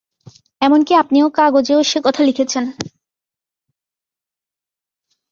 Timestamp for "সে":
1.83-1.99